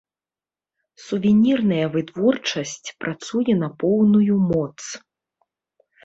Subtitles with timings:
[1.07, 4.79] Сувенірная вытворчасць працуе на поўную моц.